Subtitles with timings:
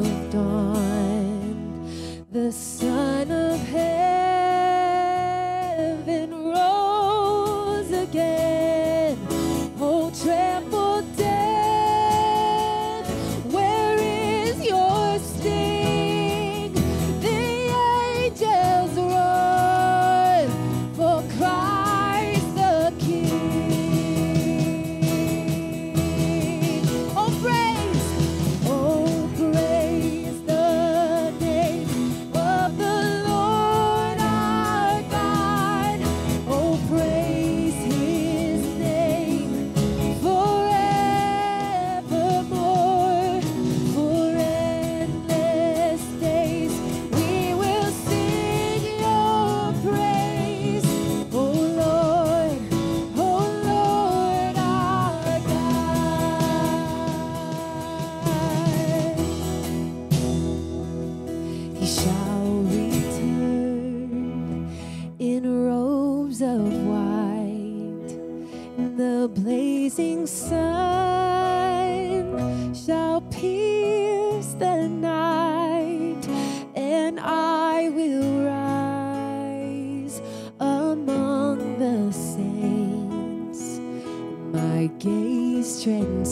[0.00, 0.32] we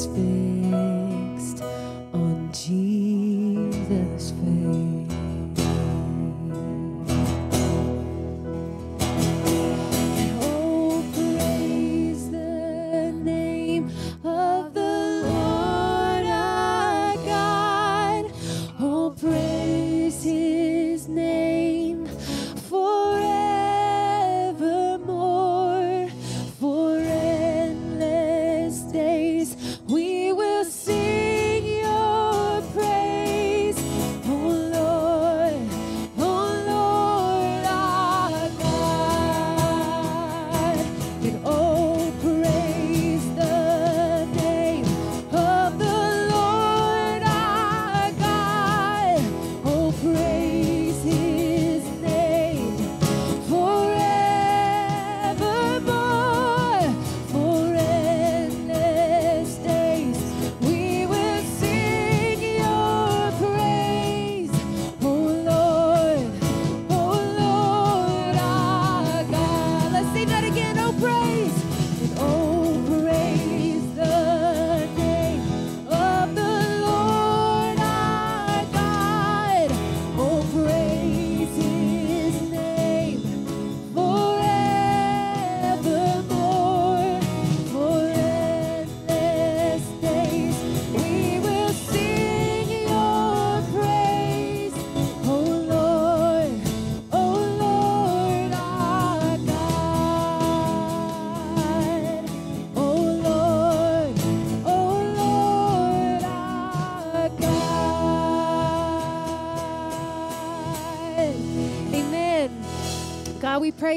[0.06, 0.39] will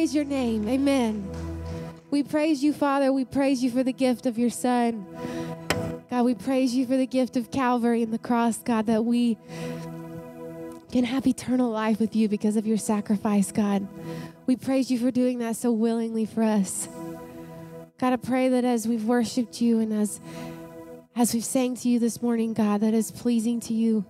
[0.04, 0.68] praise your name.
[0.68, 1.26] Amen.
[2.12, 3.14] We praise you, Father.
[3.14, 5.06] We praise you for the gift of your Son.
[6.10, 9.38] God, we praise you for the gift of Calvary and the cross, God, that we
[10.92, 13.88] can have eternal life with you because of your sacrifice, God.
[14.46, 16.90] We praise you for doing that so willingly for us.
[17.98, 20.20] God, I pray that as we've worshiped you and as
[21.16, 24.04] as we've sang to you this morning, God, that is pleasing to you.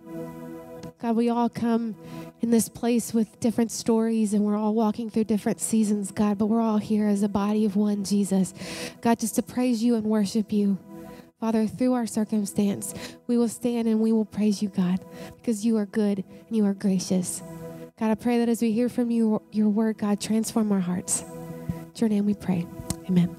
[1.03, 1.97] God, we all come
[2.39, 6.45] in this place with different stories and we're all walking through different seasons, God, but
[6.45, 8.53] we're all here as a body of one, Jesus.
[9.01, 10.77] God, just to praise you and worship you.
[11.41, 12.93] Father, through our circumstance,
[13.27, 15.03] we will stand and we will praise you, God,
[15.35, 17.43] because you are good and you are gracious.
[17.99, 21.25] God, I pray that as we hear from you, your word, God, transform our hearts.
[21.67, 22.65] In your name we pray.
[23.09, 23.35] Amen.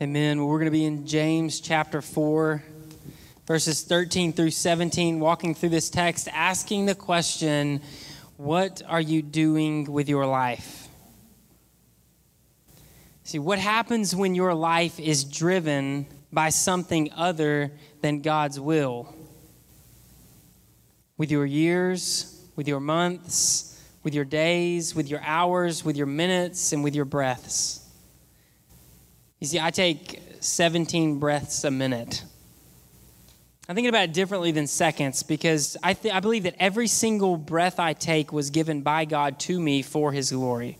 [0.00, 0.38] Amen.
[0.38, 2.62] Well, we're going to be in James chapter 4,
[3.46, 7.80] verses 13 through 17, walking through this text, asking the question,
[8.36, 10.88] What are you doing with your life?
[13.24, 19.14] See, what happens when your life is driven by something other than God's will?
[21.16, 23.70] With your years, with your months,
[24.02, 27.80] with your days, with your hours, with your minutes, and with your breaths.
[29.40, 32.24] You see, I take 17 breaths a minute.
[33.66, 37.38] I'm thinking about it differently than seconds because I, th- I believe that every single
[37.38, 40.76] breath I take was given by God to me for His glory.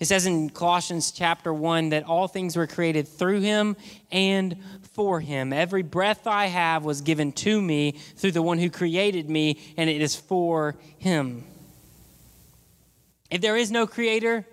[0.00, 3.76] It says in Colossians chapter 1 that all things were created through him
[4.10, 4.56] and
[4.92, 5.52] for him.
[5.52, 9.88] Every breath I have was given to me through the one who created me, and
[9.88, 11.44] it is for him.
[13.30, 14.44] If there is no creator,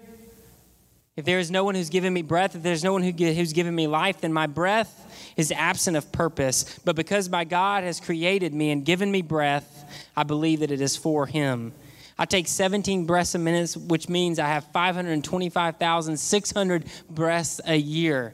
[1.16, 3.54] if there is no one who's given me breath, if there's no one who, who's
[3.54, 5.11] given me life, then my breath
[5.42, 6.80] is absent of purpose.
[6.86, 9.84] But because my God has created me and given me breath,
[10.16, 11.74] I believe that it is for him.
[12.18, 18.34] I take 17 breaths a minute, which means I have 525,600 breaths a year.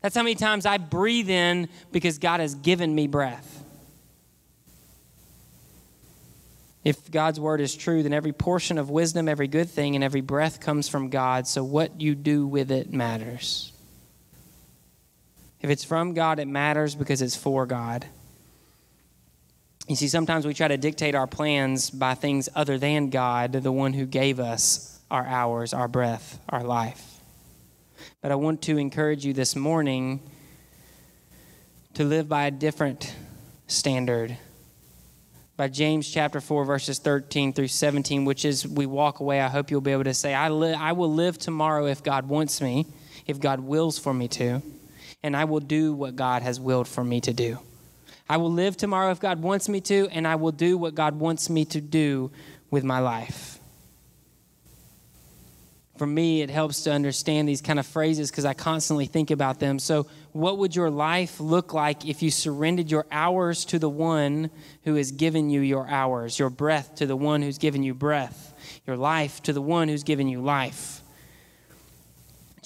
[0.00, 3.52] That's how many times I breathe in because God has given me breath.
[6.84, 10.20] If God's word is true, then every portion of wisdom, every good thing, and every
[10.20, 13.72] breath comes from God, so what you do with it matters.
[15.60, 18.06] If it's from God, it matters because it's for God.
[19.88, 23.72] You see, sometimes we try to dictate our plans by things other than God, the
[23.72, 27.20] one who gave us our hours, our breath, our life.
[28.20, 30.20] But I want to encourage you this morning
[31.94, 33.14] to live by a different
[33.68, 34.36] standard.
[35.56, 39.40] By James chapter 4, verses 13 through 17, which is we walk away.
[39.40, 42.28] I hope you'll be able to say, I, li- I will live tomorrow if God
[42.28, 42.86] wants me,
[43.26, 44.60] if God wills for me to,
[45.22, 47.58] and I will do what God has willed for me to do.
[48.28, 51.18] I will live tomorrow if God wants me to, and I will do what God
[51.18, 52.30] wants me to do
[52.70, 53.58] with my life.
[55.96, 59.60] For me, it helps to understand these kind of phrases because I constantly think about
[59.60, 59.78] them.
[59.78, 64.50] So, what would your life look like if you surrendered your hours to the one
[64.82, 68.52] who has given you your hours, your breath to the one who's given you breath,
[68.86, 71.00] your life to the one who's given you life?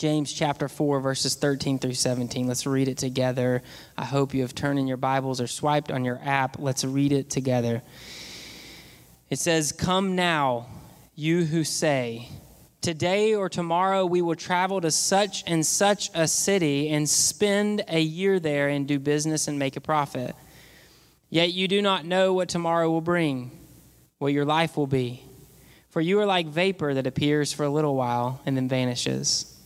[0.00, 2.46] James chapter 4, verses 13 through 17.
[2.46, 3.62] Let's read it together.
[3.98, 6.56] I hope you have turned in your Bibles or swiped on your app.
[6.58, 7.82] Let's read it together.
[9.28, 10.68] It says, Come now,
[11.14, 12.30] you who say,
[12.80, 18.00] Today or tomorrow we will travel to such and such a city and spend a
[18.00, 20.34] year there and do business and make a profit.
[21.28, 23.50] Yet you do not know what tomorrow will bring,
[24.16, 25.22] what your life will be.
[25.90, 29.58] For you are like vapor that appears for a little while and then vanishes.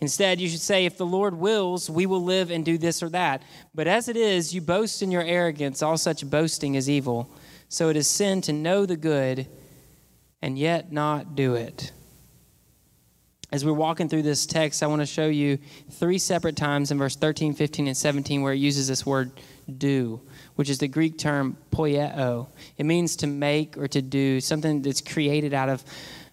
[0.00, 3.08] Instead, you should say, If the Lord wills, we will live and do this or
[3.10, 3.42] that.
[3.74, 5.82] But as it is, you boast in your arrogance.
[5.82, 7.30] All such boasting is evil.
[7.68, 9.46] So it is sin to know the good
[10.42, 11.92] and yet not do it.
[13.52, 15.58] As we're walking through this text, I want to show you
[15.92, 19.30] three separate times in verse 13, 15, and 17 where it uses this word
[19.78, 20.20] do,
[20.56, 22.48] which is the Greek term poieo.
[22.76, 25.84] It means to make or to do, something that's created out of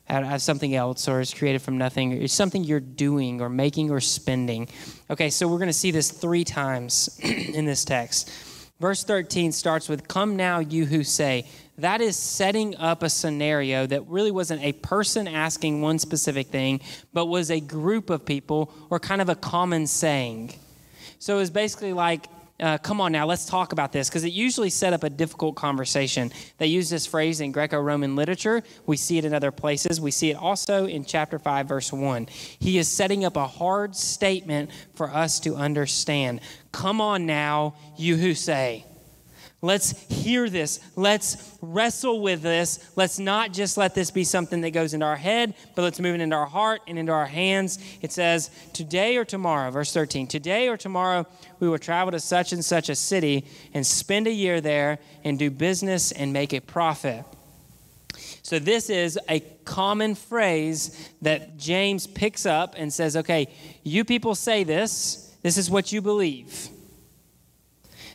[0.09, 2.11] out of something else or is created from nothing.
[2.11, 4.67] It's something you're doing or making or spending.
[5.09, 8.31] Okay, so we're going to see this three times in this text.
[8.79, 11.47] Verse 13 starts with, Come now, you who say.
[11.77, 16.81] That is setting up a scenario that really wasn't a person asking one specific thing,
[17.13, 20.53] but was a group of people or kind of a common saying.
[21.17, 22.25] So it was basically like,
[22.59, 25.55] uh, come on now, let's talk about this, because it usually set up a difficult
[25.55, 26.31] conversation.
[26.59, 28.61] They use this phrase in Greco Roman literature.
[28.85, 29.99] We see it in other places.
[29.99, 32.27] We see it also in chapter 5, verse 1.
[32.59, 36.41] He is setting up a hard statement for us to understand.
[36.71, 38.85] Come on now, you who say.
[39.63, 40.81] Let's hear this.
[40.97, 42.91] Let's wrestle with this.
[42.97, 46.15] Let's not just let this be something that goes into our head, but let's move
[46.15, 47.79] it into our heart and into our hands.
[48.01, 51.25] It says, Today or tomorrow, verse 13, today or tomorrow,
[51.61, 55.39] we will travel to such and such a city and spend a year there and
[55.39, 57.23] do business and make a profit.
[58.41, 63.47] So, this is a common phrase that James picks up and says, Okay,
[63.83, 66.67] you people say this, this is what you believe.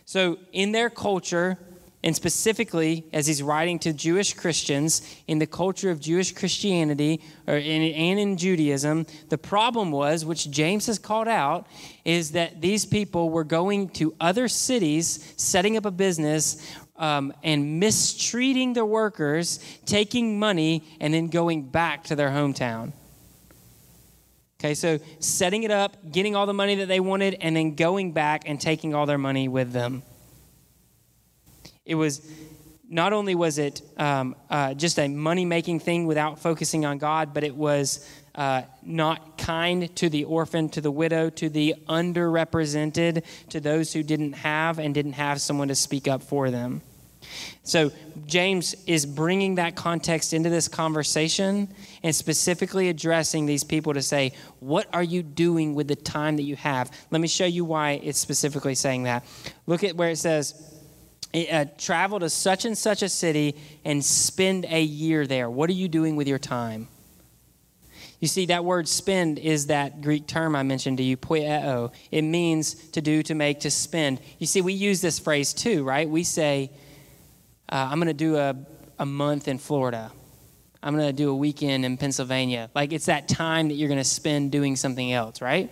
[0.08, 1.58] So, in their culture,
[2.02, 7.58] and specifically as he's writing to Jewish Christians, in the culture of Jewish Christianity or
[7.58, 11.66] in, and in Judaism, the problem was, which James has called out,
[12.06, 17.78] is that these people were going to other cities, setting up a business, um, and
[17.78, 22.94] mistreating their workers, taking money, and then going back to their hometown.
[24.60, 28.10] Okay, so setting it up, getting all the money that they wanted, and then going
[28.10, 30.02] back and taking all their money with them.
[31.86, 32.28] It was
[32.88, 37.32] not only was it um, uh, just a money making thing without focusing on God,
[37.32, 43.22] but it was uh, not kind to the orphan, to the widow, to the underrepresented,
[43.50, 46.82] to those who didn't have and didn't have someone to speak up for them.
[47.62, 47.92] So,
[48.26, 51.68] James is bringing that context into this conversation
[52.02, 56.42] and specifically addressing these people to say, What are you doing with the time that
[56.42, 56.90] you have?
[57.11, 59.25] Let me show you why it's specifically saying that.
[59.66, 60.54] Look at where it says,
[61.35, 65.50] uh, Travel to such and such a city and spend a year there.
[65.50, 66.88] What are you doing with your time?
[68.20, 71.92] You see, that word spend is that Greek term I mentioned to you, poieo.
[72.11, 74.20] It means to do, to make, to spend.
[74.38, 76.08] You see, we use this phrase too, right?
[76.08, 76.73] We say,
[77.68, 78.56] uh, I'm going to do a,
[78.98, 80.12] a month in Florida.
[80.82, 82.70] I'm going to do a weekend in Pennsylvania.
[82.75, 85.70] Like it's that time that you're going to spend doing something else, right?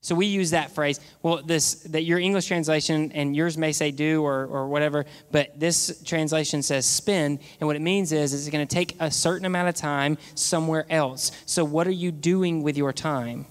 [0.00, 1.00] So we use that phrase.
[1.22, 5.58] Well, this that your English translation and yours may say do or, or whatever, but
[5.58, 9.10] this translation says spend, and what it means is, is it's going to take a
[9.10, 11.32] certain amount of time somewhere else.
[11.44, 13.46] So what are you doing with your time?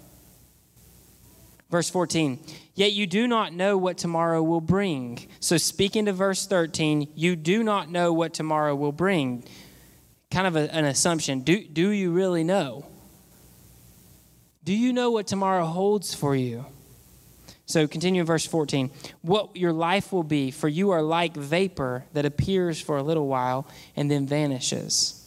[1.69, 2.39] Verse 14,
[2.75, 5.27] yet you do not know what tomorrow will bring.
[5.39, 9.43] So, speaking to verse 13, you do not know what tomorrow will bring.
[10.29, 11.41] Kind of a, an assumption.
[11.41, 12.85] Do, do you really know?
[14.63, 16.65] Do you know what tomorrow holds for you?
[17.65, 18.91] So, continue in verse 14.
[19.21, 23.27] What your life will be, for you are like vapor that appears for a little
[23.27, 25.24] while and then vanishes.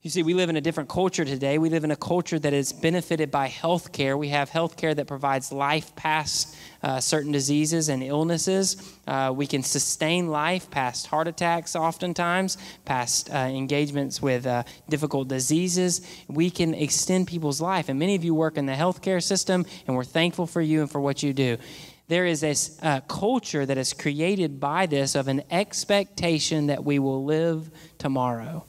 [0.00, 1.58] You see, we live in a different culture today.
[1.58, 4.16] We live in a culture that is benefited by health care.
[4.16, 8.76] We have health care that provides life past uh, certain diseases and illnesses.
[9.08, 15.26] Uh, we can sustain life past heart attacks, oftentimes, past uh, engagements with uh, difficult
[15.26, 16.06] diseases.
[16.28, 17.88] We can extend people's life.
[17.88, 20.90] And many of you work in the healthcare system, and we're thankful for you and
[20.90, 21.58] for what you do
[22.06, 26.98] there is a uh, culture that is created by this of an expectation that we
[26.98, 28.64] will live tomorrow.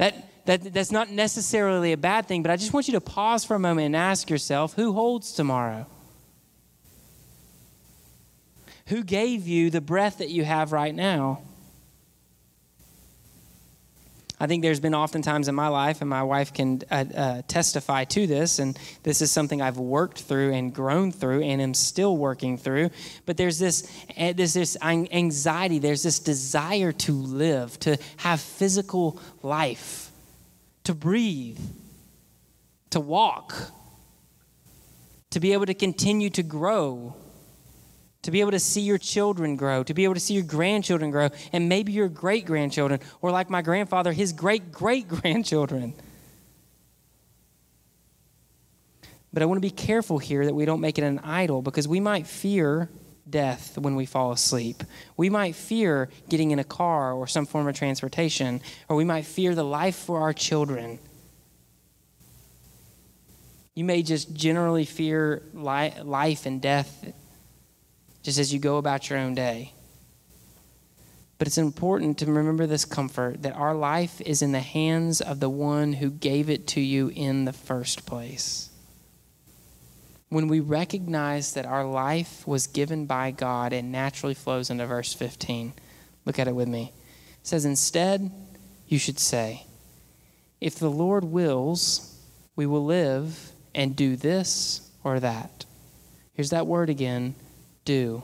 [0.00, 3.44] That, that, that's not necessarily a bad thing, but I just want you to pause
[3.44, 5.84] for a moment and ask yourself who holds tomorrow?
[8.86, 11.42] Who gave you the breath that you have right now?
[14.42, 18.04] I think there's been oftentimes in my life, and my wife can uh, uh, testify
[18.04, 22.16] to this, and this is something I've worked through and grown through and am still
[22.16, 22.88] working through.
[23.26, 29.20] But there's this, uh, there's this anxiety, there's this desire to live, to have physical
[29.42, 30.10] life,
[30.84, 31.60] to breathe,
[32.88, 33.54] to walk,
[35.28, 37.14] to be able to continue to grow
[38.22, 41.10] to be able to see your children grow, to be able to see your grandchildren
[41.10, 45.94] grow, and maybe your great grandchildren, or like my grandfather, his great great grandchildren.
[49.32, 51.86] But I want to be careful here that we don't make it an idol because
[51.86, 52.90] we might fear
[53.28, 54.82] death when we fall asleep.
[55.16, 59.24] We might fear getting in a car or some form of transportation, or we might
[59.24, 60.98] fear the life for our children.
[63.76, 67.12] You may just generally fear life and death
[68.22, 69.72] just as you go about your own day.
[71.38, 75.40] But it's important to remember this comfort that our life is in the hands of
[75.40, 78.68] the one who gave it to you in the first place.
[80.28, 85.14] When we recognize that our life was given by God, it naturally flows into verse
[85.14, 85.72] 15.
[86.26, 86.92] Look at it with me.
[87.40, 88.30] It says, Instead,
[88.86, 89.64] you should say,
[90.60, 92.20] If the Lord wills,
[92.54, 95.64] we will live and do this or that.
[96.34, 97.34] Here's that word again
[97.84, 98.22] do.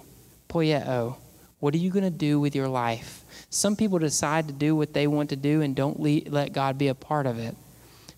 [0.48, 0.86] Poieo.
[0.86, 1.16] Oh,
[1.58, 3.24] what are you going to do with your life?
[3.50, 6.88] Some people decide to do what they want to do and don't let God be
[6.88, 7.56] a part of it.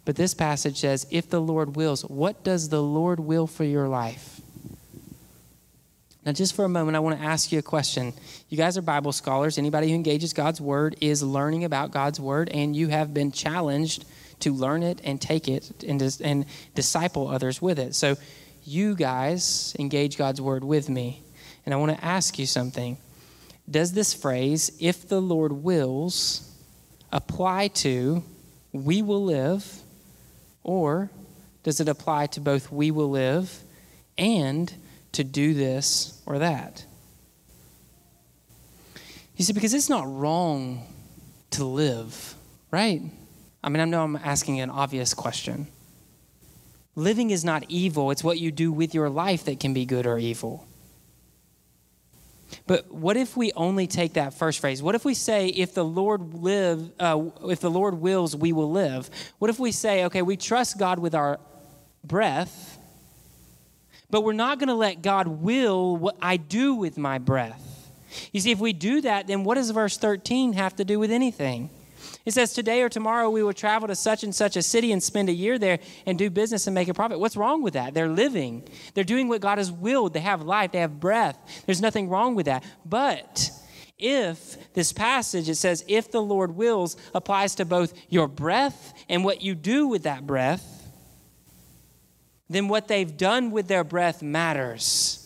[0.04, 3.88] But this passage says, if the Lord wills, what does the Lord will for your
[3.88, 4.40] life?
[6.24, 8.12] Now, just for a moment, I want to ask you a question.
[8.48, 9.56] You guys are Bible scholars.
[9.56, 14.04] Anybody who engages God's word is learning about God's word, and you have been challenged
[14.40, 17.94] to learn it and take it and, dis- and disciple others with it.
[17.94, 18.16] So,
[18.64, 21.22] you guys engage God's word with me.
[21.68, 22.96] And I want to ask you something.
[23.70, 26.50] Does this phrase, if the Lord wills,
[27.12, 28.22] apply to
[28.72, 29.82] we will live,
[30.62, 31.10] or
[31.64, 33.54] does it apply to both we will live
[34.16, 34.72] and
[35.12, 36.86] to do this or that?
[39.36, 40.86] You see, because it's not wrong
[41.50, 42.34] to live,
[42.70, 43.02] right?
[43.62, 45.66] I mean, I know I'm asking an obvious question.
[46.94, 50.06] Living is not evil, it's what you do with your life that can be good
[50.06, 50.64] or evil.
[52.66, 54.82] But what if we only take that first phrase?
[54.82, 58.70] What if we say, "If the Lord live, uh, if the Lord wills, we will
[58.70, 59.10] live"?
[59.38, 61.40] What if we say, "Okay, we trust God with our
[62.04, 62.78] breath,
[64.10, 67.90] but we're not going to let God will what I do with my breath"?
[68.32, 71.10] You see, if we do that, then what does verse 13 have to do with
[71.10, 71.70] anything?
[72.24, 75.02] It says, Today or tomorrow we will travel to such and such a city and
[75.02, 77.20] spend a year there and do business and make a profit.
[77.20, 77.94] What's wrong with that?
[77.94, 80.14] They're living, they're doing what God has willed.
[80.14, 81.38] They have life, they have breath.
[81.66, 82.64] There's nothing wrong with that.
[82.84, 83.50] But
[83.98, 89.24] if this passage, it says, if the Lord wills, applies to both your breath and
[89.24, 90.74] what you do with that breath,
[92.48, 95.24] then what they've done with their breath matters.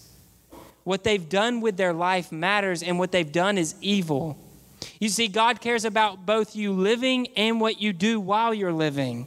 [0.84, 4.36] What they've done with their life matters, and what they've done is evil.
[5.00, 9.26] You see, God cares about both you living and what you do while you're living.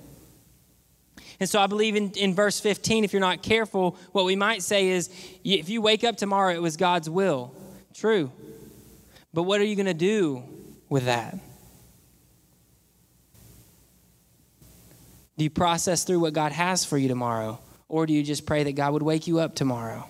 [1.39, 4.61] And so I believe in, in verse 15, if you're not careful, what we might
[4.61, 5.09] say is
[5.43, 7.53] if you wake up tomorrow, it was God's will.
[7.93, 8.31] True.
[9.33, 10.43] But what are you going to do
[10.87, 11.37] with that?
[15.37, 17.59] Do you process through what God has for you tomorrow?
[17.89, 20.07] Or do you just pray that God would wake you up tomorrow?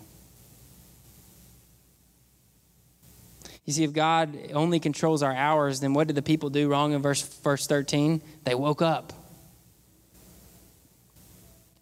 [3.65, 6.93] You see, if God only controls our hours, then what did the people do wrong
[6.93, 8.21] in verse, verse 13?
[8.43, 9.11] They woke up.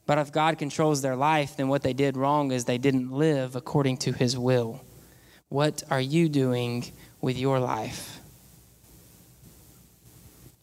[0.06, 3.56] But if God controls their life, then what they did wrong is they didn't live
[3.56, 4.82] according to his will.
[5.50, 6.86] What are you doing
[7.22, 8.20] with your life?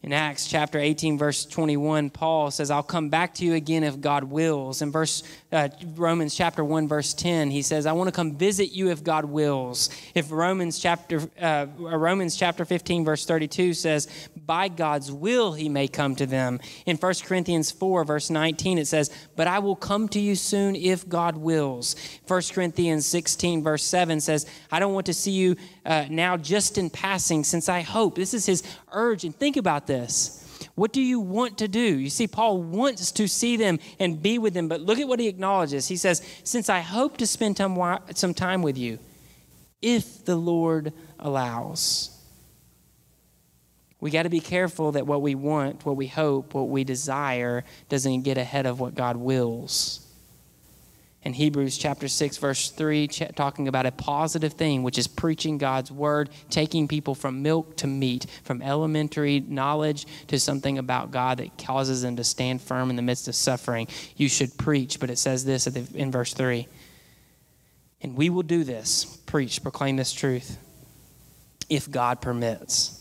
[0.03, 4.01] In Acts chapter 18, verse 21, Paul says, I'll come back to you again if
[4.01, 4.81] God wills.
[4.81, 8.73] In verse uh, Romans chapter 1, verse 10, he says, I want to come visit
[8.73, 9.91] you if God wills.
[10.15, 14.09] If Romans chapter, uh, Romans chapter 15, verse 32 says,
[14.51, 16.59] by God's will he may come to them.
[16.85, 20.75] In 1 Corinthians 4, verse 19, it says, But I will come to you soon
[20.75, 21.95] if God wills.
[22.27, 25.55] 1 Corinthians 16, verse 7 says, I don't want to see you
[25.87, 28.17] uh, now just in passing, since I hope.
[28.17, 29.23] This is his urge.
[29.23, 30.45] And think about this.
[30.75, 32.01] What do you want to do?
[32.01, 35.21] You see, Paul wants to see them and be with them, but look at what
[35.21, 35.87] he acknowledges.
[35.87, 38.99] He says, Since I hope to spend some time with you,
[39.81, 42.20] if the Lord allows.
[44.01, 47.65] We got to be careful that what we want, what we hope, what we desire
[47.89, 50.07] doesn't get ahead of what God wills
[51.23, 55.93] in Hebrews chapter 6, verse 3, talking about a positive thing, which is preaching God's
[55.93, 61.59] word, taking people from milk to meat, from elementary knowledge to something about God that
[61.59, 63.87] causes them to stand firm in the midst of suffering.
[64.17, 66.67] You should preach, but it says this in verse 3
[68.01, 70.57] And we will do this, preach, proclaim this truth,
[71.69, 73.00] if God permits.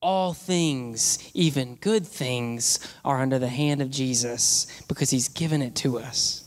[0.00, 5.74] All things, even good things, are under the hand of Jesus because he's given it
[5.76, 6.44] to us.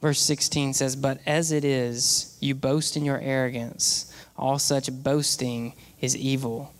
[0.00, 4.12] Verse 16 says, But as it is, you boast in your arrogance.
[4.36, 6.72] All such boasting is evil.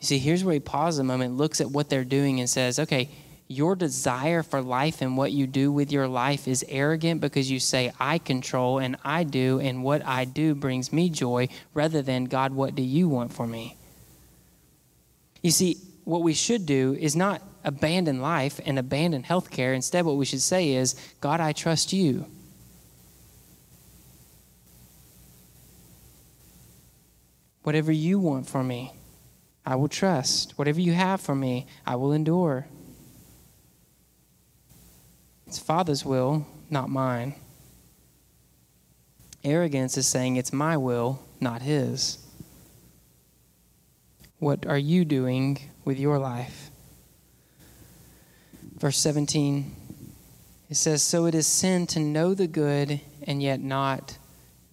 [0.00, 2.78] You see, here's where he pauses a moment, looks at what they're doing, and says,
[2.78, 3.10] Okay,
[3.52, 7.60] your desire for life and what you do with your life is arrogant because you
[7.60, 12.24] say, I control and I do, and what I do brings me joy, rather than,
[12.24, 13.76] God, what do you want for me?
[15.42, 19.72] You see, what we should do is not abandon life and abandon health care.
[19.74, 22.26] Instead, what we should say is, God, I trust you.
[27.62, 28.92] Whatever you want for me,
[29.64, 30.58] I will trust.
[30.58, 32.66] Whatever you have for me, I will endure.
[35.52, 37.34] It's Father's will, not mine.
[39.44, 42.16] Arrogance is saying it's my will, not His.
[44.38, 46.70] What are you doing with your life?
[48.78, 49.76] Verse 17,
[50.70, 54.16] it says, So it is sin to know the good and yet not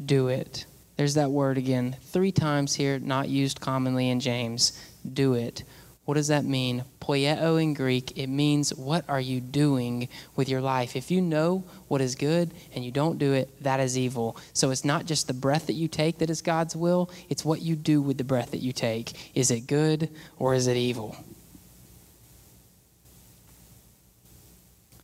[0.06, 0.66] do it.
[0.96, 4.82] There's that word again, three times here, not used commonly in James.
[5.12, 5.64] Do it
[6.10, 6.86] What does that mean?
[7.00, 10.96] Poieo in Greek, it means what are you doing with your life?
[10.96, 14.36] If you know what is good and you don't do it, that is evil.
[14.54, 17.62] So it's not just the breath that you take that is God's will, it's what
[17.62, 19.36] you do with the breath that you take.
[19.36, 21.16] Is it good or is it evil?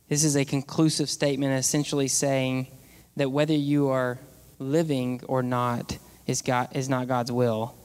[0.08, 2.66] This is a conclusive statement essentially saying
[3.14, 4.18] that whether you are
[4.58, 7.76] living or not is, God, is not God's will.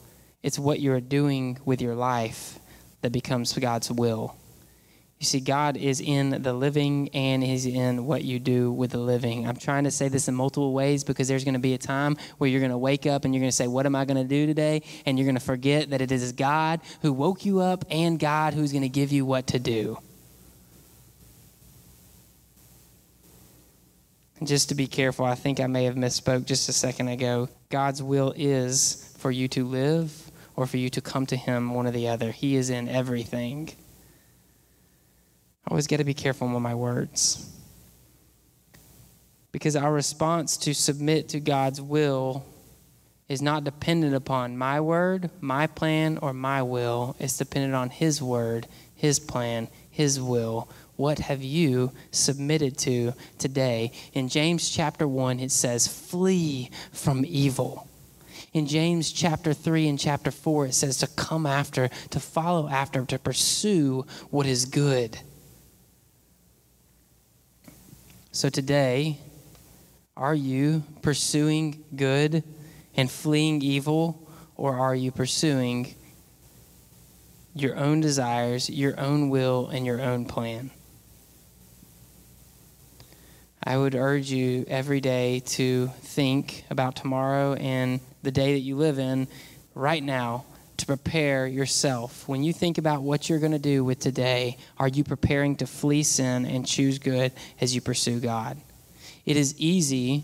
[0.42, 2.58] It's what you're doing with your life
[3.02, 4.36] that becomes God's will.
[5.20, 8.98] You see, God is in the living and He's in what you do with the
[8.98, 9.48] living.
[9.48, 12.18] I'm trying to say this in multiple ways because there's going to be a time
[12.40, 14.18] where you're going to wake up and you're going to say, What am I going
[14.18, 14.82] to do today?
[15.06, 18.56] And you're going to forget that it is God who woke you up and God
[18.56, 20.00] who's going to give you what to do.
[24.44, 27.48] just to be careful, I think I may have misspoke just a second ago.
[27.70, 31.88] God's will is for you to live or for you to come to Him, one
[31.88, 32.32] or the other.
[32.32, 33.72] He is in everything.
[35.66, 37.48] I always got to be careful with my words.
[39.52, 42.46] Because our response to submit to God's will
[43.28, 47.16] is not dependent upon my word, my plan, or my will.
[47.20, 50.70] It's dependent on His word, His plan, His will
[51.02, 53.92] what have you submitted to today?
[54.14, 57.88] In James chapter 1, it says, Flee from evil.
[58.54, 63.06] In James chapter 3 and chapter 4, it says to come after, to follow after,
[63.06, 65.18] to pursue what is good.
[68.34, 69.20] So today,
[70.18, 72.44] are you pursuing good
[72.96, 75.96] and fleeing evil, or are you pursuing
[77.54, 80.72] your own desires, your own will, and your own plan?
[83.64, 88.76] I would urge you every day to think about tomorrow and the day that you
[88.76, 89.28] live in
[89.76, 90.46] right now
[90.78, 92.28] to prepare yourself.
[92.28, 95.68] When you think about what you're going to do with today, are you preparing to
[95.68, 98.58] flee sin and choose good as you pursue God?
[99.26, 100.24] It is easy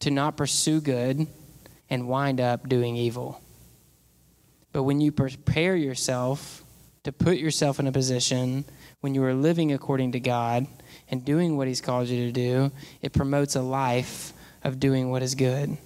[0.00, 1.26] to not pursue good
[1.88, 3.40] and wind up doing evil.
[4.72, 6.62] But when you prepare yourself
[7.04, 8.64] to put yourself in a position
[9.00, 10.66] when you are living according to God,
[11.08, 12.72] and doing what He's called you to do,
[13.02, 14.32] it promotes a life
[14.64, 15.76] of doing what is good.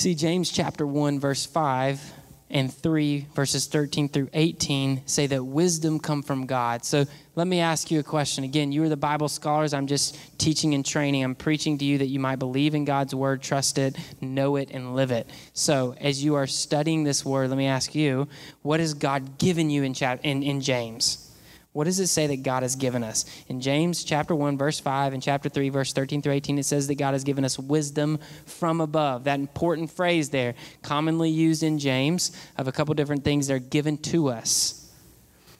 [0.00, 2.14] See, James chapter 1, verse 5
[2.48, 6.86] and 3 verses 13 through 18 say that wisdom come from god.
[6.86, 8.42] So let me ask you a question.
[8.42, 9.74] Again you are the bible scholars.
[9.74, 11.22] I'm just teaching and training.
[11.22, 14.70] I'm preaching to you that you might believe in god's word trust it know it
[14.70, 15.28] and live it.
[15.52, 18.26] So as you are studying this word let me ask you
[18.62, 21.29] what has god given you in, in, in james
[21.72, 23.24] what does it say that God has given us?
[23.46, 26.88] In James chapter 1, verse 5, and chapter 3, verse 13 through 18, it says
[26.88, 29.24] that God has given us wisdom from above.
[29.24, 33.58] That important phrase there, commonly used in James, of a couple different things that are
[33.60, 34.92] given to us.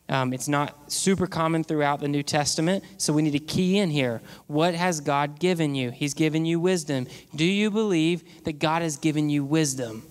[0.08, 3.90] Um, it's not super common throughout the New Testament, so we need to key in
[3.90, 4.20] here.
[4.48, 5.92] What has God given you?
[5.92, 7.06] He's given you wisdom.
[7.36, 10.02] Do you believe that God has given you wisdom?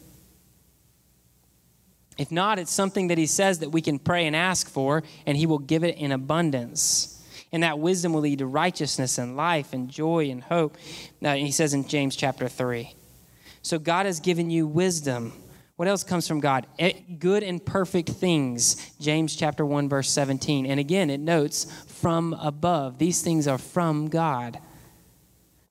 [2.19, 5.38] If not, it's something that he says that we can pray and ask for, and
[5.38, 7.15] he will give it in abundance.
[7.53, 10.77] And that wisdom will lead to righteousness and life and joy and hope.
[11.23, 12.93] Uh, he says in James chapter 3.
[13.62, 15.32] So God has given you wisdom.
[15.77, 16.67] What else comes from God?
[17.19, 18.91] Good and perfect things.
[18.99, 20.65] James chapter 1 verse 17.
[20.65, 22.97] And again it notes from above.
[22.97, 24.60] These things are from God.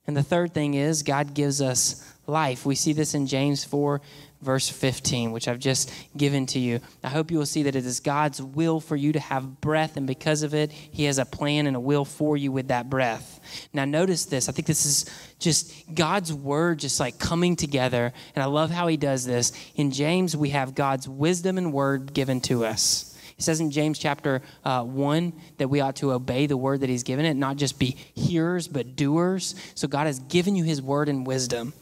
[0.07, 2.65] And the third thing is God gives us life.
[2.65, 4.01] We see this in James 4
[4.41, 6.81] verse 15, which I've just given to you.
[7.03, 9.97] I hope you will see that it is God's will for you to have breath,
[9.97, 12.89] and because of it, He has a plan and a will for you with that
[12.89, 13.41] breath.
[13.73, 14.49] Now, notice this.
[14.49, 15.07] I think this is
[15.39, 19.53] just God's word just like coming together, and I love how He does this.
[19.75, 23.09] In James, we have God's wisdom and word given to us.
[23.39, 26.89] It says in James chapter uh, 1 that we ought to obey the word that
[26.89, 29.55] he's given it, not just be hearers, but doers.
[29.77, 31.73] So God has given you his word and wisdom.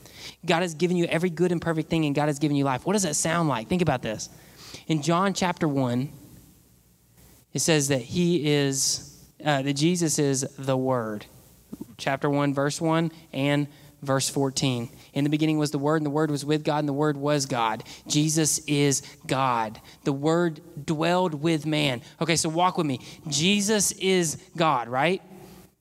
[0.47, 2.87] God has given you every good and perfect thing, and God has given you life.
[2.87, 3.69] What does that sound like?
[3.69, 4.29] Think about this.
[4.87, 6.11] In John chapter 1,
[7.53, 11.27] it says that He is, uh, that Jesus is the Word.
[11.99, 13.67] Chapter 1, verse 1, and
[14.03, 14.89] verse 14.
[15.15, 17.17] In the beginning was the Word, and the Word was with God, and the Word
[17.17, 17.83] was God.
[18.07, 19.81] Jesus is God.
[20.05, 22.03] The Word dwelled with man.
[22.21, 23.01] Okay, so walk with me.
[23.29, 25.23] Jesus is God, right?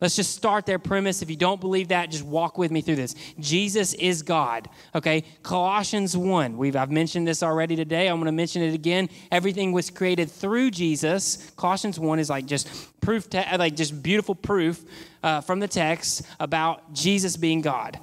[0.06, 1.24] Let's just start their premise.
[1.24, 3.16] If you don't believe that, just walk with me through this.
[3.40, 4.70] Jesus is God.
[4.94, 6.58] Okay, Colossians 1.
[6.58, 8.08] We've, I've mentioned this already today.
[8.08, 9.10] I'm going to mention it again.
[9.32, 11.52] Everything was created through Jesus.
[11.58, 12.68] Colossians 1 is like just
[13.02, 14.86] proof, te- like just beautiful proof
[15.24, 18.00] uh, from the text about Jesus being God.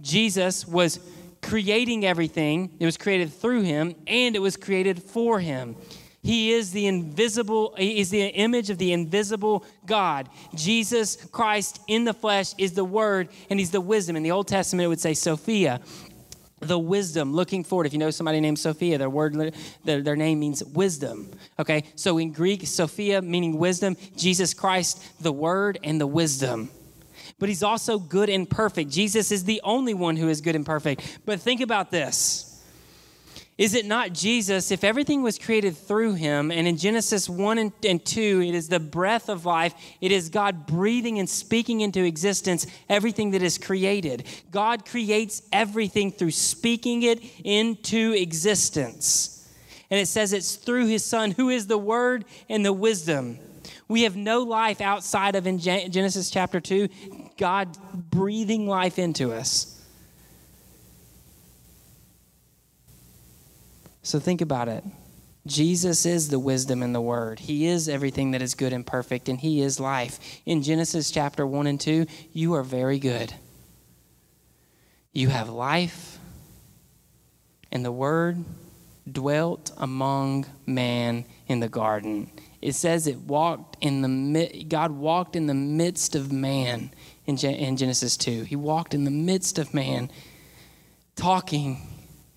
[0.00, 0.98] Jesus was
[1.42, 5.76] creating everything, it was created through him, and it was created for him.
[6.24, 10.30] He is the invisible, he is the image of the invisible God.
[10.54, 14.16] Jesus Christ in the flesh is the word and he's the wisdom.
[14.16, 15.82] In the Old Testament, it would say Sophia,
[16.60, 17.86] the wisdom, looking forward.
[17.86, 21.30] If you know somebody named Sophia, their word, their, their name means wisdom.
[21.58, 26.70] Okay, so in Greek, Sophia meaning wisdom, Jesus Christ, the word and the wisdom.
[27.38, 28.90] But he's also good and perfect.
[28.90, 31.18] Jesus is the only one who is good and perfect.
[31.26, 32.53] But think about this.
[33.56, 37.72] Is it not Jesus, if everything was created through him, and in Genesis 1 and,
[37.84, 42.02] and 2, it is the breath of life, it is God breathing and speaking into
[42.02, 44.24] existence everything that is created.
[44.50, 49.48] God creates everything through speaking it into existence.
[49.88, 53.38] And it says it's through his Son, who is the Word and the wisdom.
[53.86, 56.88] We have no life outside of in Genesis chapter 2,
[57.36, 57.76] God
[58.10, 59.70] breathing life into us.
[64.04, 64.84] So think about it.
[65.46, 67.40] Jesus is the wisdom and the word.
[67.40, 70.20] He is everything that is good and perfect, and He is life.
[70.46, 73.34] In Genesis chapter 1 and 2, you are very good.
[75.12, 76.18] You have life,
[77.72, 78.44] and the word
[79.10, 82.30] dwelt among man in the garden.
[82.60, 86.90] It says it walked in the God walked in the midst of man
[87.26, 88.44] in, Genesis 2.
[88.44, 90.10] He walked in the midst of man,
[91.16, 91.86] talking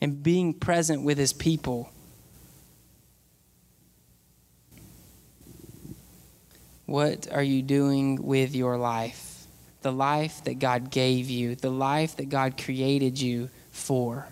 [0.02, 1.92] and being present with his people.
[6.86, 9.46] What are you doing with your life?
[9.82, 14.28] The life that God gave you, the life that God created you for.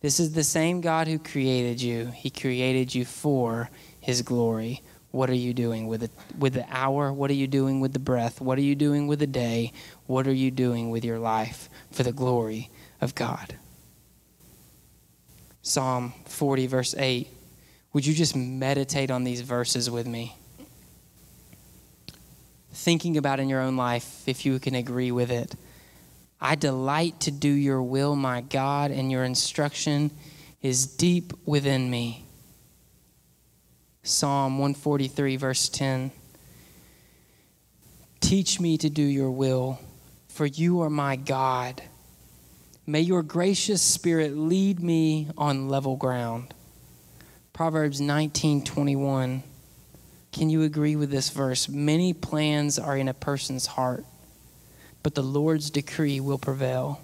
[0.00, 2.06] This is the same God who created you.
[2.06, 4.82] He created you for his glory.
[5.10, 7.12] What are you doing with it with the hour?
[7.12, 8.40] What are you doing with the breath?
[8.40, 9.72] What are you doing with the day?
[10.06, 13.56] What are you doing with your life for the glory of God?
[15.66, 17.26] Psalm 40, verse 8.
[17.92, 20.36] Would you just meditate on these verses with me?
[22.72, 25.56] Thinking about in your own life, if you can agree with it.
[26.40, 30.12] I delight to do your will, my God, and your instruction
[30.62, 32.24] is deep within me.
[34.04, 36.12] Psalm 143, verse 10.
[38.20, 39.80] Teach me to do your will,
[40.28, 41.82] for you are my God.
[42.88, 46.54] May your gracious spirit lead me on level ground.
[47.52, 49.42] Proverbs 19:21.
[50.30, 51.68] Can you agree with this verse?
[51.68, 54.04] Many plans are in a person's heart,
[55.02, 57.00] but the Lord's decree will prevail.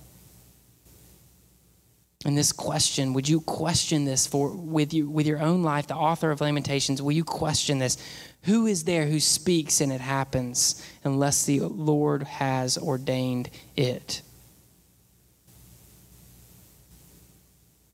[2.24, 5.96] And this question, would you question this for with you with your own life, the
[5.96, 7.96] author of Lamentations, will you question this?
[8.42, 14.22] Who is there who speaks and it happens unless the Lord has ordained it?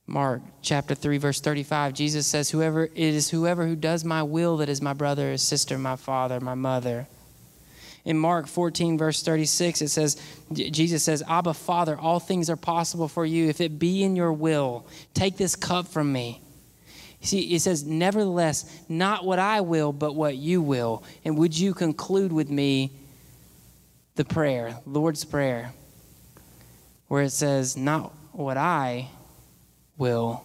[0.09, 4.57] Mark chapter 3 verse 35 Jesus says whoever it is whoever who does my will
[4.57, 7.07] that is my brother or sister my father my mother.
[8.07, 10.17] In Mark 14 verse 36 it says
[10.51, 13.51] Jesus says Abba Father all things are possible for you.
[13.51, 16.41] If it be in your will take this cup from me.
[17.21, 21.03] See, it says, Nevertheless, not what I will, but what you will.
[21.25, 22.93] And would you conclude with me
[24.15, 25.73] the prayer, Lord's Prayer,
[27.09, 29.09] where it says, Not what I
[29.99, 30.45] will,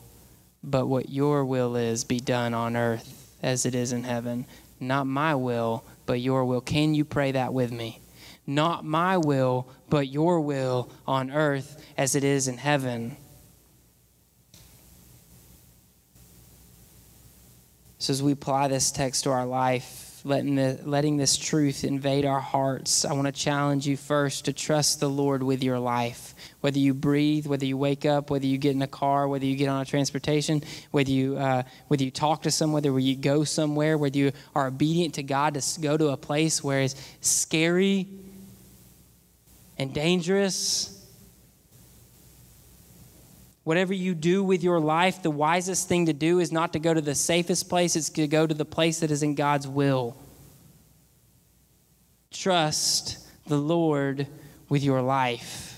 [0.64, 4.46] but what your will is be done on earth as it is in heaven.
[4.80, 6.62] Not my will, but your will.
[6.62, 8.02] Can you pray that with me?
[8.46, 13.16] Not my will, but your will on earth as it is in heaven.
[18.00, 22.26] So, as we apply this text to our life, letting, the, letting this truth invade
[22.26, 26.33] our hearts, I want to challenge you first to trust the Lord with your life
[26.64, 29.58] whether you breathe, whether you wake up, whether you get in a car, whether you
[29.58, 33.44] get on a transportation, whether you, uh, whether you talk to someone, whether you go
[33.44, 38.08] somewhere, whether you are obedient to God to go to a place where it's scary
[39.78, 41.06] and dangerous.
[43.66, 46.94] Whatever you do with your life, the wisest thing to do is not to go
[46.94, 50.16] to the safest place, it's to go to the place that is in God's will.
[52.32, 54.28] Trust the Lord
[54.70, 55.73] with your life.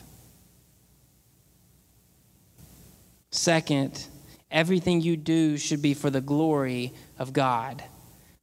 [3.35, 4.07] Second,
[4.49, 7.83] everything you do should be for the glory of God.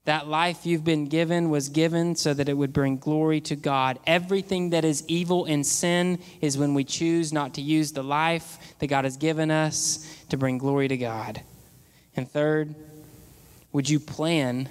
[0.05, 3.98] That life you've been given was given so that it would bring glory to God.
[4.07, 8.59] Everything that is evil and sin is when we choose not to use the life
[8.81, 11.40] that God has given us to bring glory to God.
[12.14, 12.74] And third,
[13.72, 14.68] would you plan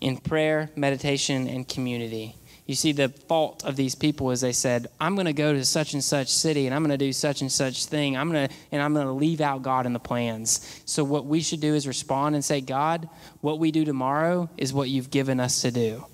[0.00, 2.34] in prayer, meditation, and community?
[2.68, 5.64] You see, the fault of these people is they said, I'm going to go to
[5.64, 8.14] such and such city and I'm going to do such and such thing.
[8.14, 10.82] I'm going to, and I'm going to leave out God in the plans.
[10.84, 13.08] So, what we should do is respond and say, God,
[13.40, 16.04] what we do tomorrow is what you've given us to do.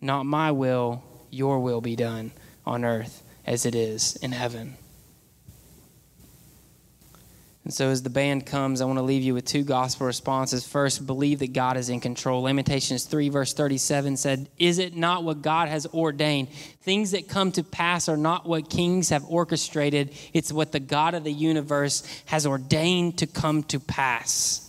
[0.00, 2.32] Not my will, your will be done
[2.64, 4.78] on earth as it is in heaven.
[7.64, 10.66] And so, as the band comes, I want to leave you with two gospel responses.
[10.66, 12.42] First, believe that God is in control.
[12.42, 16.50] Lamentations 3, verse 37 said, Is it not what God has ordained?
[16.82, 21.14] Things that come to pass are not what kings have orchestrated, it's what the God
[21.14, 24.60] of the universe has ordained to come to pass.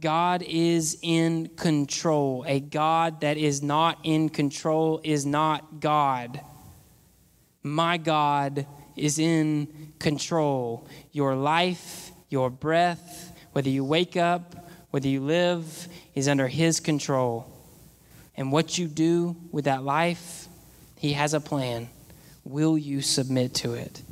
[0.00, 2.44] God is in control.
[2.46, 6.40] A God that is not in control is not God
[7.66, 10.86] my God is in control.
[11.12, 17.52] Your life, your breath, whether you wake up, whether you live, is under His control.
[18.36, 20.48] And what you do with that life,
[20.96, 21.88] He has a plan.
[22.44, 24.02] Will you submit to it?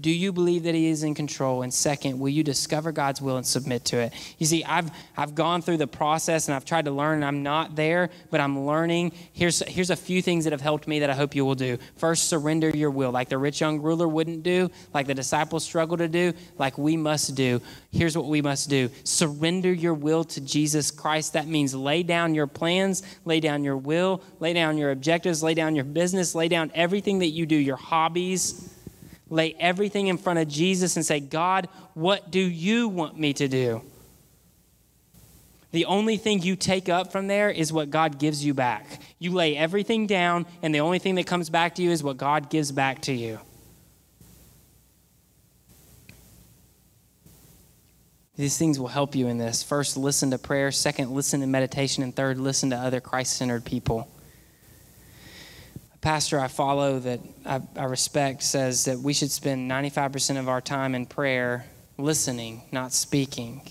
[0.00, 1.62] Do you believe that He is in control?
[1.62, 4.12] And second, will you discover God's will and submit to it?
[4.38, 7.44] You see, I've, I've gone through the process and I've tried to learn, and I'm
[7.44, 9.12] not there, but I'm learning.
[9.32, 11.78] Here's, here's a few things that have helped me that I hope you will do.
[11.96, 15.96] First, surrender your will, like the rich young ruler wouldn't do, like the disciples struggle
[15.96, 17.60] to do, like we must do.
[17.92, 21.34] Here's what we must do surrender your will to Jesus Christ.
[21.34, 25.54] That means lay down your plans, lay down your will, lay down your objectives, lay
[25.54, 28.73] down your business, lay down everything that you do, your hobbies
[29.28, 33.48] lay everything in front of Jesus and say, God, what do you want me to
[33.48, 33.82] do?
[35.72, 38.86] The only thing you take up from there is what God gives you back.
[39.18, 42.16] You lay everything down, and the only thing that comes back to you is what
[42.16, 43.40] God gives back to you.
[48.36, 49.62] These things will help you in this.
[49.62, 50.70] First, listen to prayer.
[50.70, 52.02] Second, listen to meditation.
[52.02, 54.08] And third, listen to other Christ centered people
[56.04, 60.60] pastor I follow that I, I, respect says that we should spend 95% of our
[60.60, 61.64] time in prayer
[61.96, 63.62] listening, not speaking.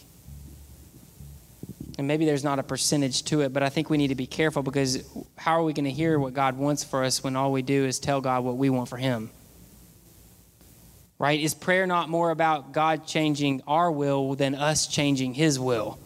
[1.99, 4.25] And maybe there's not a percentage to it, but I think we need to be
[4.25, 7.51] careful because how are we going to hear what God wants for us when all
[7.51, 9.29] we do is tell God what we want for Him?
[11.19, 11.39] Right?
[11.39, 15.99] Is prayer not more about God changing our will than us changing His will?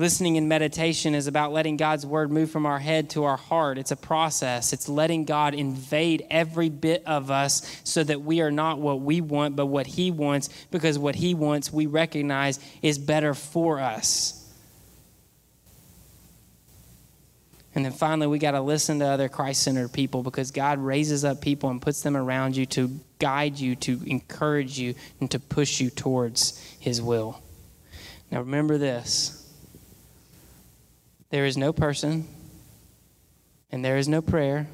[0.00, 3.76] Listening and meditation is about letting God's word move from our head to our heart.
[3.76, 4.72] It's a process.
[4.72, 9.20] It's letting God invade every bit of us so that we are not what we
[9.20, 14.50] want, but what He wants, because what He wants we recognize is better for us.
[17.74, 21.26] And then finally, we got to listen to other Christ centered people because God raises
[21.26, 25.38] up people and puts them around you to guide you, to encourage you, and to
[25.38, 27.42] push you towards His will.
[28.30, 29.36] Now, remember this
[31.30, 32.26] there is no person,
[33.70, 34.68] and there is no prayer,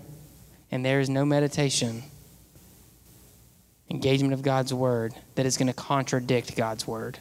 [0.71, 2.03] and there is no meditation,
[3.91, 7.19] engagement of God's word that is going to contradict God's word.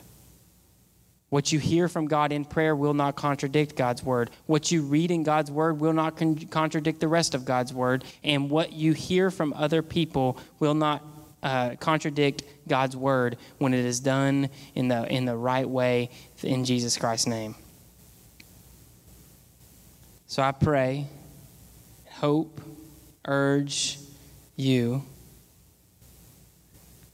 [1.30, 4.30] What you hear from God in prayer will not contradict God's word.
[4.46, 8.06] What you read in God's word will not con- contradict the rest of God's word.
[8.24, 11.04] And what you hear from other people will not
[11.44, 16.10] uh, contradict God's word when it is done in the, in the right way
[16.42, 17.56] in Jesus Christ's name.
[20.36, 21.08] So I pray,
[22.10, 22.60] hope,
[23.26, 23.98] urge
[24.58, 25.04] you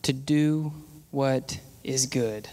[0.01, 0.73] to do
[1.11, 2.49] what is good.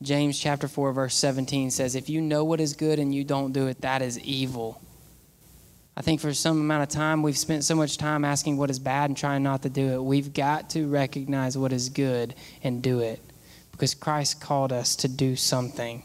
[0.00, 3.52] James chapter 4 verse 17 says if you know what is good and you don't
[3.52, 4.80] do it that is evil.
[5.94, 8.78] I think for some amount of time we've spent so much time asking what is
[8.78, 10.02] bad and trying not to do it.
[10.02, 13.20] We've got to recognize what is good and do it
[13.72, 16.02] because Christ called us to do something.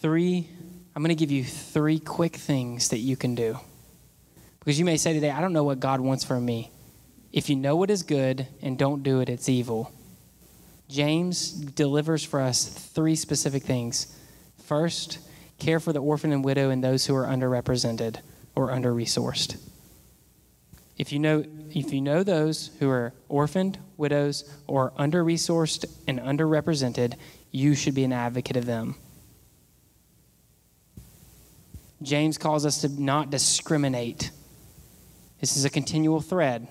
[0.00, 0.48] 3
[0.94, 3.58] I'm going to give you three quick things that you can do.
[4.58, 6.70] Because you may say today, I don't know what God wants from me.
[7.32, 9.92] If you know what is good and don't do it, it's evil.
[10.88, 14.16] James delivers for us three specific things.
[14.64, 15.20] First,
[15.58, 18.18] care for the orphan and widow and those who are underrepresented
[18.56, 19.56] or under resourced.
[20.98, 26.18] If you know if you know those who are orphaned, widows, or under resourced and
[26.18, 27.14] underrepresented,
[27.52, 28.96] you should be an advocate of them.
[32.02, 34.30] James calls us to not discriminate.
[35.40, 36.66] This is a continual thread.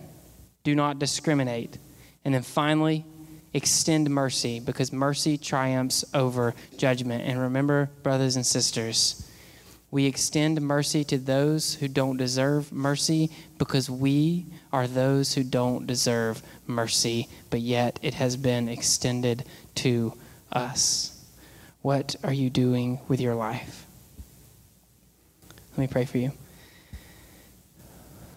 [0.63, 1.77] Do not discriminate.
[2.25, 3.05] And then finally,
[3.53, 7.23] extend mercy because mercy triumphs over judgment.
[7.25, 9.27] And remember, brothers and sisters,
[9.91, 15.87] we extend mercy to those who don't deserve mercy because we are those who don't
[15.87, 20.13] deserve mercy, but yet it has been extended to
[20.51, 21.25] us.
[21.81, 23.87] What are you doing with your life?
[25.79, 26.33] Let me pray for you.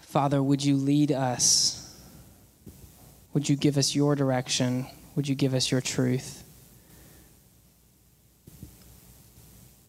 [0.02, 2.00] Father, would you lead us?
[3.32, 4.86] Would you give us your direction?
[5.16, 6.44] Would you give us your truth?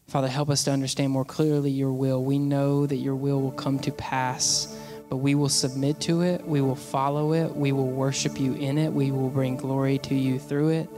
[0.07, 2.23] Father, help us to understand more clearly your will.
[2.23, 4.75] We know that your will will come to pass,
[5.07, 6.43] but we will submit to it.
[6.47, 7.55] We will follow it.
[7.55, 8.91] We will worship you in it.
[8.91, 10.89] We will bring glory to you through it.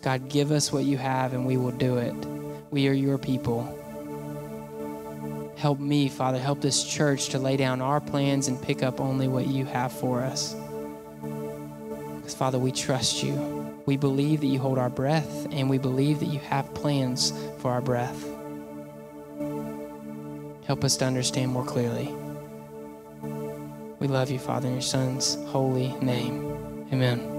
[0.00, 2.14] God, give us what you have and we will do it.
[2.70, 3.73] We are your people.
[5.56, 6.38] Help me, Father.
[6.38, 9.92] Help this church to lay down our plans and pick up only what you have
[9.92, 10.54] for us.
[12.16, 13.34] Because, Father, we trust you.
[13.86, 17.70] We believe that you hold our breath, and we believe that you have plans for
[17.70, 18.24] our breath.
[20.66, 22.14] Help us to understand more clearly.
[23.98, 26.86] We love you, Father, in your Son's holy name.
[26.92, 27.33] Amen.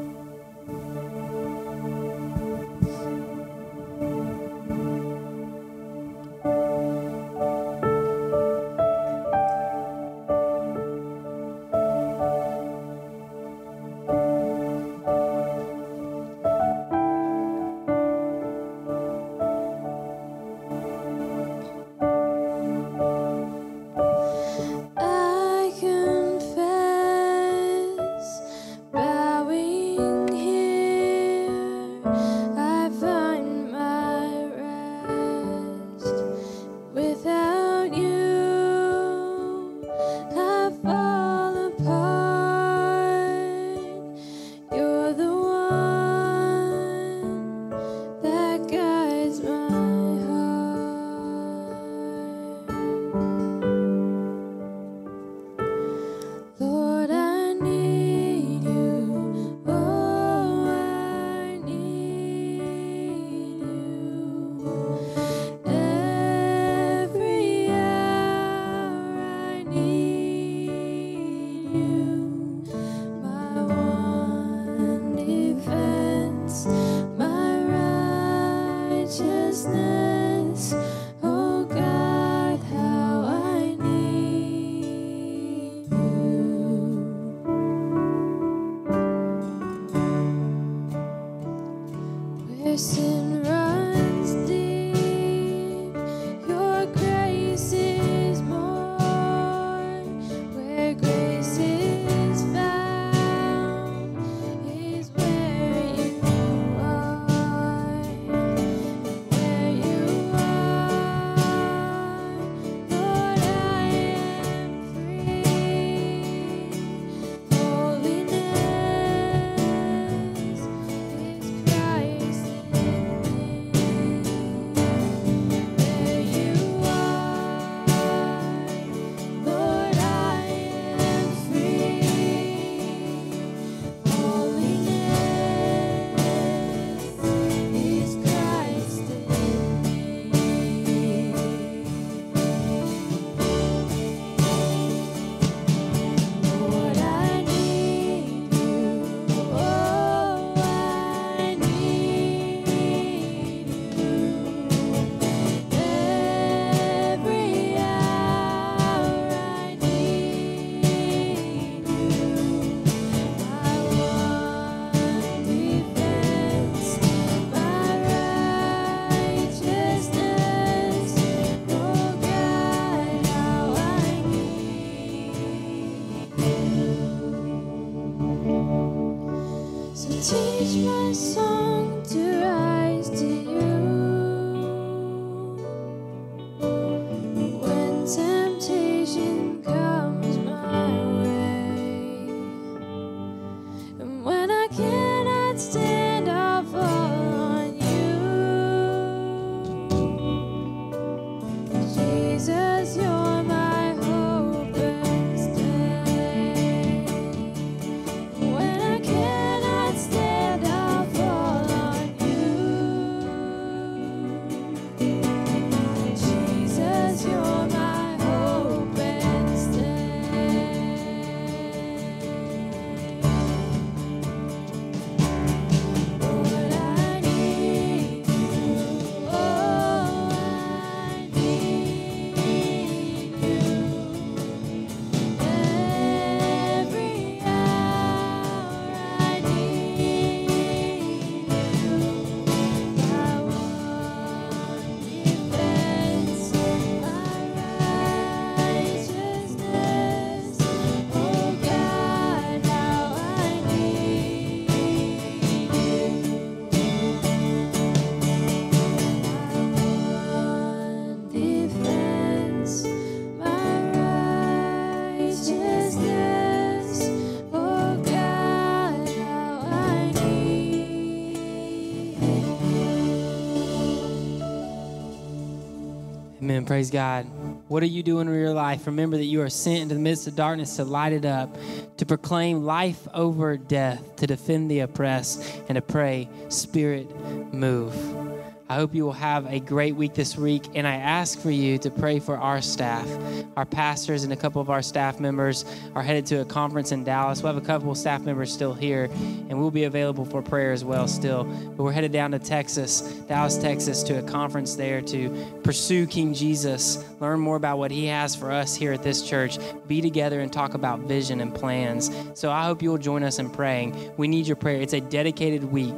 [276.45, 276.65] Amen.
[276.65, 277.23] Praise God.
[277.67, 278.85] What are you doing with your life?
[278.85, 281.57] Remember that you are sent into the midst of darkness to light it up,
[281.97, 287.09] to proclaim life over death, to defend the oppressed, and to pray, Spirit,
[287.51, 288.34] move.
[288.67, 290.63] I hope you will have a great week this week.
[290.73, 293.07] And I ask for you to pray for our staff.
[293.55, 297.03] Our pastors and a couple of our staff members are headed to a conference in
[297.03, 297.43] Dallas.
[297.43, 300.71] We'll have a couple of staff members still here, and we'll be available for prayer
[300.71, 301.43] as well still.
[301.43, 306.33] But we're headed down to Texas, Dallas, Texas, to a conference there to pursue King
[306.33, 310.39] Jesus, learn more about what he has for us here at this church, be together
[310.39, 312.09] and talk about vision and plans.
[312.33, 314.11] So I hope you will join us in praying.
[314.17, 314.81] We need your prayer.
[314.81, 315.93] It's a dedicated week,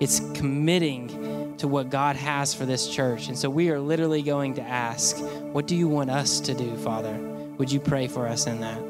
[0.00, 3.28] it's committing to what God has for this church.
[3.28, 5.18] And so we are literally going to ask,
[5.52, 7.12] What do you want us to do, Father?
[7.58, 8.80] Would you pray for us in that?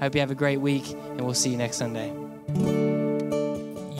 [0.00, 2.12] I hope you have a great week, and we'll see you next Sunday.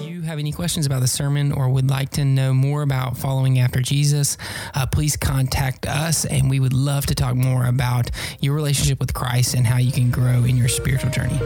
[0.03, 3.59] You have any questions about the sermon or would like to know more about following
[3.59, 4.37] after Jesus,
[4.75, 8.11] uh, please contact us, and we would love to talk more about
[8.41, 11.41] your relationship with Christ and how you can grow in your spiritual journey.